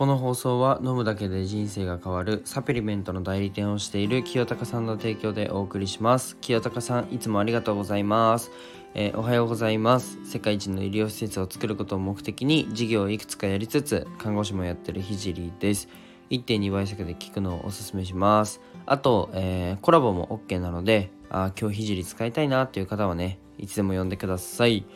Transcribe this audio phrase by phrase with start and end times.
[0.00, 6.36] この放送は飲むだけで人生が変わるサプリメントの代理店をしている清高さんの提供でお送りします。
[6.36, 8.50] 清高さんいつもありがとうございます。
[8.94, 10.18] えー、おはようございます。
[10.24, 15.86] 世界一の医療施設を作ることを目的に事業をいくつかやりつつ看護師もやってるひじりです。
[16.30, 18.62] 1.2倍速で聞くのをおすすめします。
[18.86, 24.86] あと、えー、コラボも OK なのであ今日ひじり使いたいなっていう方はねいつでも呼んでください。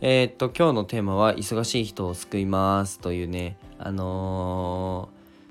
[0.00, 5.08] えー、っと今日のテーマは忙しい人を救いますというねあの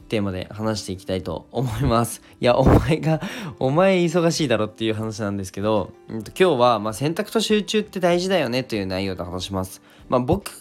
[0.08, 2.22] ー、テーマで話していきたいと思います。
[2.40, 3.22] いや、お前が、
[3.60, 9.82] お前忙しいだろっていう話なんですけど、今日は、まあ、選択と集中って大事だよねという内容で話します。
[10.10, 10.52] まあ、僕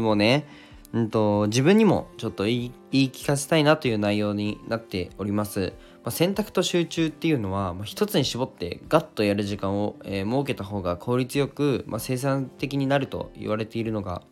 [0.00, 0.46] もね、
[0.92, 5.72] うんと、自分にもちょっと言い言い聞かせたいなという内容になっております。
[6.04, 14.22] まあ、選択と集中っていうのは、まあ、一つに絞ってガッとやる時間を、えー、設けた方が効率よく、まあ、生産的になると言われているのが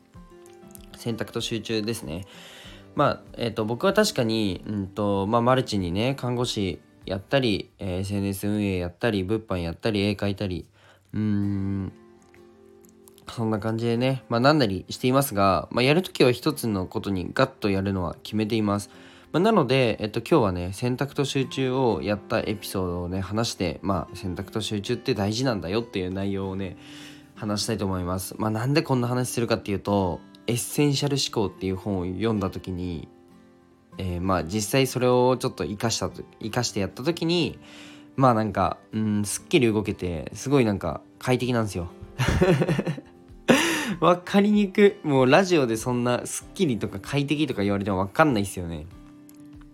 [0.96, 2.27] 選択と集中ですね。
[2.95, 10.66] まあ、え、ー、と、僕は確かに、うんと、まあ、マルチにね、看護師やったり、えー、SNS 運営やったり、物販やったり、絵描いたり、
[11.15, 11.93] うーん、
[13.29, 18.90] そんな感じでね、まあ、なんなりしていますが、まあ、やるときは一つのことにガッとやるのは決めています。
[19.33, 26.77] まあ、なので、えっと、今日はね、選択と集中をやったエピソードをね、話して、まあ、選択と集中って大事なんだよっていう内容をね、
[27.37, 28.35] 話したいと思います。
[28.39, 30.21] まあ、なんでこんな話するかっていうと、
[30.51, 33.09] エッセンシャル思考っていう本を読んだ時に、
[33.99, 37.59] えー、まあ実際それをちょっと生かしたと生かしてやった時に
[38.17, 41.89] まあなんかうんすっきり動けてすごいなんか快適なんですよ。
[44.01, 48.87] わかりにくもうラジオでそんなすっきりとか快適とか言われてもわかんないっすよね。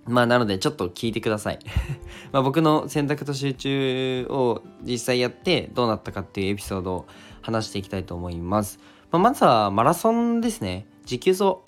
[0.07, 1.59] まあなのでちょっと聞いてください
[2.33, 7.07] ま僕の選択と集中を実際やってどうなったかっていうエピソードを
[7.43, 8.79] 話していきたいと思います
[9.12, 10.87] まあ、まずはマラソンですね。
[11.05, 11.61] 持久走。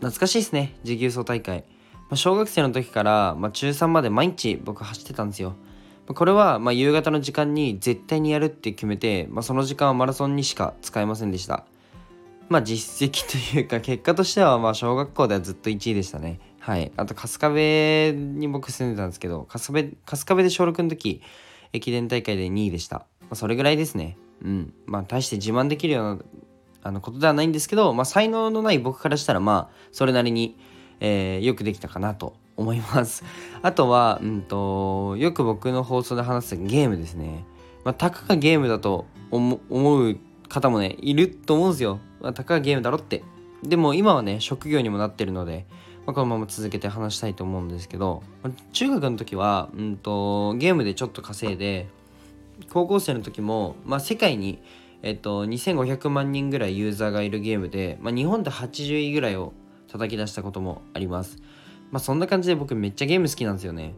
[0.00, 0.74] 懐かしいですね。
[0.82, 1.64] 持久走大会。
[2.10, 5.54] まあ、小学生の時から、ま、中3まで毎日僕走ってたんですよ。
[6.08, 11.64] ま、これは、ま夕方の時間に絶対にやるって決めて、まその時間はマラソンにしか使えませんでした。
[12.48, 16.40] まあ実績というか結果としてはまあ小学校ではずっと1位でしたね。
[16.62, 16.92] はい。
[16.96, 21.20] あと春日部に僕住んでたんですけど、春日部春日部で小6の時、
[21.72, 22.98] 駅伝大会で2位でした。
[23.22, 24.16] まあ、それぐらいですね。
[24.44, 24.72] うん。
[24.86, 26.22] まあ大して自慢できるような
[26.84, 30.56] あのことではないんですけど、まあ、才能のない僕からしたらまあそれなりに、
[31.00, 33.24] えー、よくできたかなと思います。
[33.60, 37.44] あとは、うんと、よく僕の放送で話すゲームですね。
[37.82, 40.16] まあ、たかがゲームだと思う
[40.48, 41.98] 方もね、いると思うんですよ。
[42.20, 43.24] まあ、たかがゲームだろって。
[43.64, 45.66] でも今はね、職業にもなってるので、
[46.06, 51.88] まあ、このまま続けて話したいと思うんですけど、まあ、中学の時は、うんと、ゲームでちょっと稼いで、
[52.72, 54.62] 高校生の時も、まあ、世界に
[55.02, 59.52] えっと、2500万人ぐらいユーザーがいるゲームで、まあ、日本で80位ぐらいを
[59.88, 61.38] 叩き出したこともあります。
[61.90, 63.94] まあ、そんな感じで僕めっちゃゲーム好きなんですよね。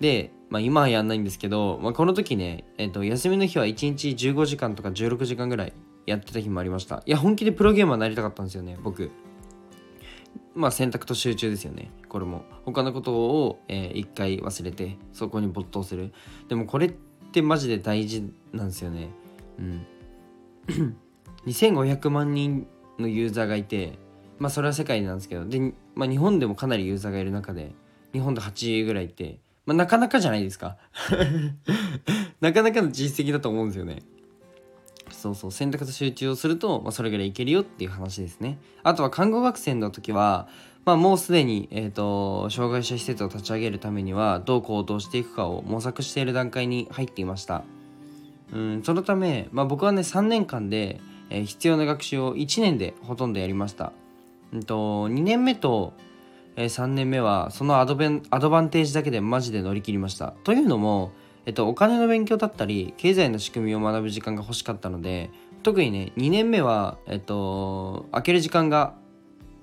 [0.00, 5.72] で、まあ、今はやんないんですけど、まあ、この時ね、えっと、休みの日は1日15時間とか16時間ぐらい
[6.06, 7.04] やってた日もありました。
[7.06, 9.12] いや、本気でプロゲーマーになりたかったんですよね、僕。
[10.54, 11.90] まあ選択と集中ですよね。
[12.08, 12.44] これも。
[12.64, 16.12] 他のことを、えー、一回忘れて、そこに没頭する。
[16.48, 16.94] でもこれっ
[17.32, 19.10] てマジで大事なんですよね。
[19.58, 19.86] うん。
[21.46, 22.66] 2500万人
[22.98, 23.98] のユーザーがいて
[24.38, 27.72] まあそれは世界なんですけどで、まあ、日本でもかなりユーザーがいる中で
[28.12, 30.76] 日本で8位ぐらいいて、まあ、なかなかじゃないですか
[32.40, 34.02] なかなかの実績だと思うんですよね
[35.18, 38.58] そうそう選択と集中をすると、まあ、それぐらいいけるよっていう話ですね。
[38.84, 40.48] あとは看護学生の時は、
[40.84, 47.64] まあ、もうすでに、えーと障害者施設を立ち上げるためにはどう行動していくかを模索している段階に入っていました。
[48.52, 53.92] うんそのため、まあ、僕はね3年間で、えー、必要な学習を1年でほとんどやりました、
[54.52, 55.92] うんと、2年目と、
[56.56, 60.34] え、3年目はそのアドベンアドバンテージだけでマジで乗り切りました。
[60.44, 61.12] というのも、
[61.48, 65.30] えっと、お金の勉強だったり経済の仕組みを学ぶ時間が欲しかったので
[65.62, 68.94] 特にね2年目は、えっと、開ける時間が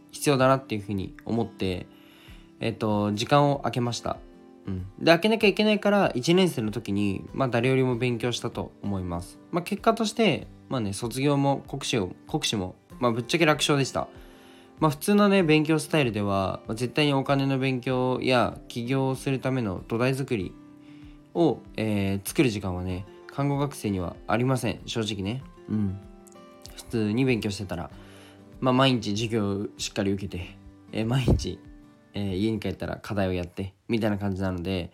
[0.10, 1.86] 必要だなっていうふうに思って、
[2.60, 4.18] えっと、時間を空けました。
[4.66, 14.08] うん、で開けなきゃいけないから1年生の時に、まあ、誰よりも勉強したと思います、まあ、結果としてまあね卒業も国試を国試も、まあ、ぶっちゃけ楽勝でした。
[14.80, 20.52] まあ普通のね勉強スタイルでは、ま、絶対にお金の勉強や起業をするための土台作り
[21.36, 24.80] を、えー、作る時間はね看護学生にはありません。
[24.86, 25.44] 正直ね。
[25.70, 26.00] うん。
[26.76, 27.92] 普通に勉強してたら
[28.60, 30.58] まあ毎日授業をしっかり受けて、
[30.92, 31.60] えー、毎日
[32.16, 34.92] えー、家に帰ったら課題をやってみたいな感じなので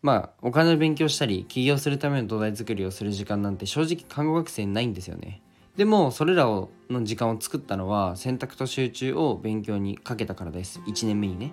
[0.00, 5.42] まあお金の勉強したり起業するための土台作りをする時間なんて正直看護学生にないんですよね。
[5.76, 10.80] でもそれらをの時間を作ったのは選択と集中を勉強にかけたからです。
[10.86, 11.52] 1年目にね。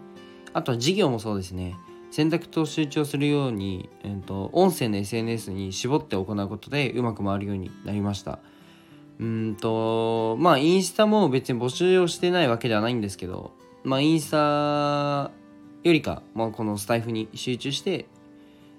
[0.54, 1.76] あとは授業もそうですね。
[2.12, 8.40] 選択と集中するように、えーと、音声の SNS に絞って行うことでうまく回るようになりました。
[9.20, 13.52] うんとまあインスタも別に募集をしてないわけではないんですけど
[13.84, 15.32] まあインスタ
[15.84, 18.08] よりか、まあ、このスタイフに集中して、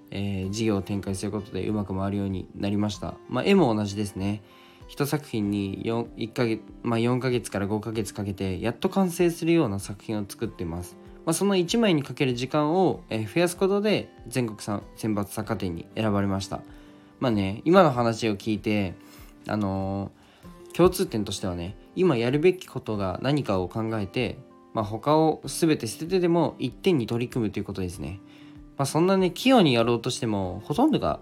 [0.09, 3.15] えー、事業を展開することでうまく回るようになりました。
[3.29, 4.41] まあ絵も同じですね。
[4.89, 10.97] 1作品に 4, 1ヶ月、まあ、4ヶ月から5ヶ月かけてやっと完成するような作品を作っています。
[11.25, 16.61] まあ、その1枚にかける時間を、増やすことで全国選抜作家展に選ばれました。
[17.19, 18.95] まあね今の話を聞いて
[19.47, 24.39] あのー、共通点としてはね今やるべきことが何かを考えて、
[24.73, 28.19] まあ、他を全て捨ててでも一点に取り組むということですね。
[28.77, 31.19] まあそんなね器用にやろうとしてもほとんどが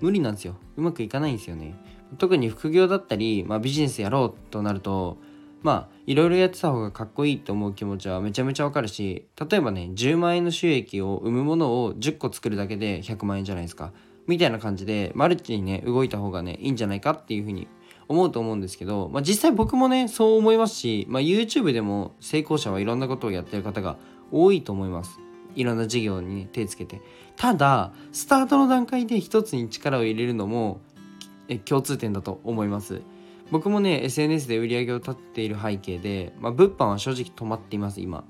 [0.00, 0.56] 無理なんですよ。
[0.76, 1.74] うまくいかないんですよね。
[2.18, 5.18] 特に副業だったり、まあ、ビジネスやろうとなると
[5.62, 13.92] まあいろいろやってた方がかっこいいと思う気持ちはめちゃめちゃわかるし例えばね10万円の収益を生むものを10個作るだけで100万円じゃないですか。
[14.26, 17.66] みたいな感じでマルチにね動いた方がねいいんじゃないかっていうふうに
[18.08, 23.96] 思うと思うんですけど、まあ、実際僕もねそう思いますし、まあ、YouTube でも成功者はいろんなことをやってる方が
[24.30, 25.18] 多いと思います。
[25.54, 27.00] いろんな事業に、ね、手つけて。
[27.36, 30.80] ただスタートの段階で一つに力を入れるのも
[31.64, 33.02] 共通点だと思います。
[33.52, 38.24] 僕もね SNS で売り上げを立っている背景で、まあ、物販は正直止まっています今、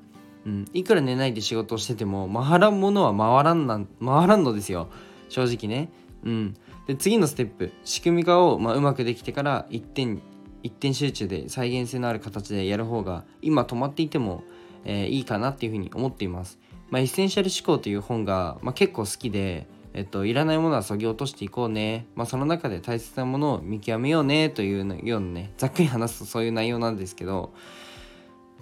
[0.45, 4.89] うん、いくら寝ないで仕事をしてても回らんものは回らんな回らんのですよ。
[5.29, 5.93] 正直ね。
[6.25, 6.55] うん。
[6.89, 7.73] で次のステップ。
[7.85, 10.21] 仕組み化を、まあ、うまくできてから一点
[10.65, 14.43] 一点集中で再現性のある形でやる方が今止まっていても、
[14.85, 16.59] えー、いいかなっていうふうに思っています、
[16.91, 22.07] まあ、エッセンシャル思考という本が、まあ、結構好きでえっと、いらないものはそぎ落としていこうね。
[22.15, 27.53] まあ、その中で大切なものを見極めようねというようなね、ざっくり話すとそういう内容なんですけど、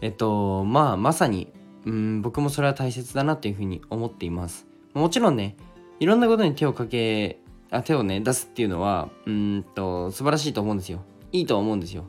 [0.01, 1.53] えっと、まあ、まさに、
[1.85, 4.67] うん、僕もそれは大切だなというふうに思っています。
[4.95, 5.57] もちろんね、
[6.01, 7.39] いろんなことに手をかけ、
[7.71, 11.01] あ手をね、出すっていうのは、うんと、素晴らしいと思うんですよ。
[11.31, 12.05] いいと思うんですよ。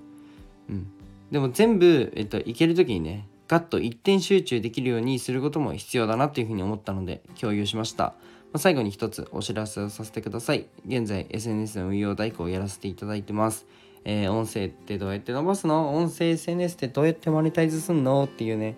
[0.69, 0.87] うん。
[1.31, 8.13] でも全部、えっと、いける時にね、ガッと一点集中できるようにすることも必要だなというふうに思ったので共有しました。
[8.53, 10.67] ま最後に一つお知らせをさせてください。
[10.87, 13.65] 現在 SNS の運用代行をやらせていただいてます。
[14.05, 15.93] えー、音声ってどうやって伸ばすの？
[15.93, 18.23] 音声 SNS ってどうやってマネタイズすんの？
[18.23, 18.77] っていうね、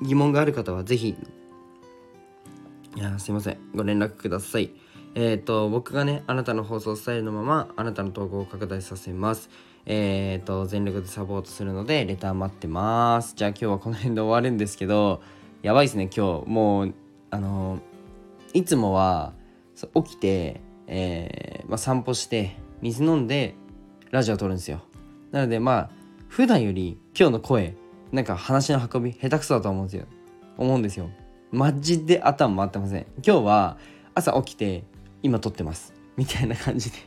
[0.00, 1.14] 疑問がある方はぜひ、
[2.96, 3.58] いやすいません。
[3.74, 4.70] ご連絡ください。
[5.14, 9.50] えっ、ー、と、僕がね、あなたの放送スタイルのまま、あなたの投稿を拡大させます。
[9.86, 13.34] えっ、ー、と、全力でサポートするので、レター待ってます。
[13.36, 15.22] じゃあ今日はこの辺で終わるんですけど、
[15.62, 16.48] やばいですね、今日。
[16.48, 16.94] もう、
[17.30, 17.80] あの
[18.54, 19.32] いつもは
[19.94, 23.54] 起きて、えーまあ、散歩して水飲んで
[24.10, 24.82] ラジオ撮るんですよ
[25.30, 25.90] なのでまあ
[26.28, 27.76] 普段より今日の声
[28.12, 30.06] なんか話の運び下手くそだと思うんですよ
[30.56, 31.10] 思うんですよ
[31.50, 33.78] マジで頭回ってません今日は
[34.14, 34.84] 朝起きて
[35.22, 35.94] 今撮ってます。
[36.16, 36.98] みたいな感じで。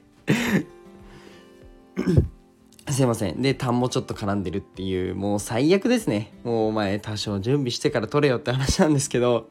[2.92, 3.42] すいません。
[3.42, 6.34] で痰もちょっと絡んでるっていうもう最悪ですね。
[6.44, 9.50] もうお前多少準備してから撮れよって話なんですけど。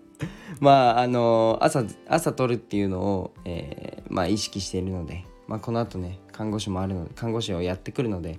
[0.61, 8.39] まああの朝朝取るっていうのを、えー、まあ、意識しているので、まあ、このあとね看護師もあるので看護師をやってくるので、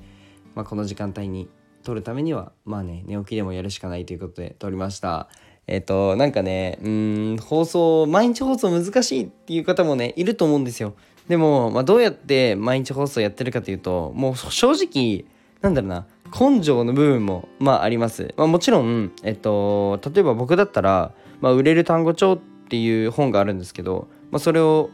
[0.53, 1.49] まあ、この時間帯に
[1.83, 5.29] 取るためにはまあね寝起きでもやるしかないということで撮りました。
[5.71, 10.93] えっ、となんかねうん放送毎日放送難しいっていう方もねいると思うんですよ。
[11.27, 15.25] でも、まあ、どうやって毎日放送やってるかというともう正直
[15.61, 16.05] なんだろうな
[16.37, 24.91] 根性の部分もまああります、まあ、もちろんえっと例えば僕だったらまあ、売れる単語帳っていう本があるんですけど、まあ、それを、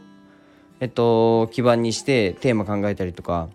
[0.80, 3.50] えっと、基盤にしてテーマ考えたりとか、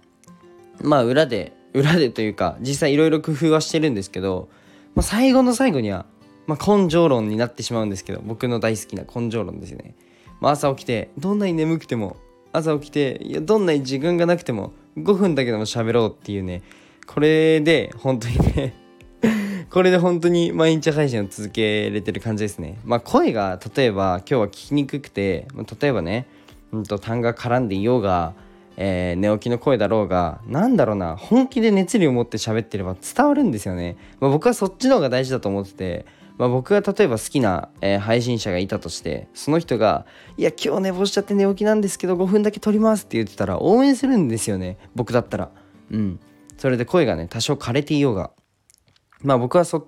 [0.81, 4.47] まあ、裏で、裏でというか、実際いろいろ工夫はしてるんですけど、
[4.95, 6.05] まあ、最後の最後には、
[6.47, 9.95] まあ、根性論になってしまうんですけど、僕の大好きな根性論ですよね。
[10.41, 12.17] まあ、朝起きて、どんなに眠くても、
[12.51, 16.61] 朝起きて、いや、どんなに時間がなくても、5分だけでも喋ろうっていうね、
[17.07, 18.73] これで、本当にね
[19.71, 22.77] これで本当に毎日配信を続けれてる感じですね。
[22.83, 25.47] まあ声が例えば今日は聞きにくくて、
[25.81, 26.27] 例えばね、
[26.71, 28.33] うんと単が絡んでいようが、
[28.77, 33.97] えー、寝起きの声だろうが、なんだろうな、本気で熱量を持って喋ってれば伝わるんですよね。
[34.19, 36.05] まあ、僕はそっちの方が大事だと思ってて、
[36.37, 40.05] まあ、僕が例えば好きな、えー、配信者がいたとしてその人が
[40.37, 44.77] 「いや今日寝坊しちゃって寝起きなんですけど5分だけ撮ります」って言ってたら応援するんですよね。
[44.95, 45.51] 僕だったら。
[45.91, 46.19] うん。
[46.57, 48.31] それで声がね多少枯れていようが。
[49.21, 49.85] まあ僕はそっ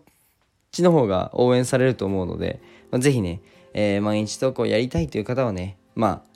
[0.72, 2.62] ちの方が応援されると思うので、
[2.92, 3.42] まあ、ぜひね、
[3.74, 6.35] えー、毎日投稿やりたいという方はね、まあ、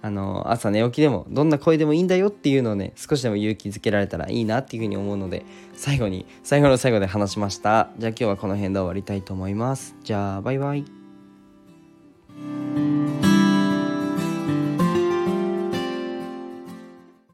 [0.00, 7.90] あの朝寝起きでもどんな声でもいいんだよっていうのをね少しでも勇気づけられたらいいなっていうふうに思うので最後に最後の最後で話しました。
[7.98, 9.96] じゃあ今日はこの辺で終わりたいと思います。
[10.02, 10.97] じゃあバイバイ。